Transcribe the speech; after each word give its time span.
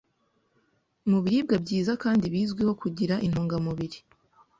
Mu 1.09 1.17
biribwa 1.23 1.55
byiza 1.63 1.91
kandi 2.03 2.25
bizwiho 2.33 2.73
kugira 2.81 3.15
intungamubiri 3.25 3.97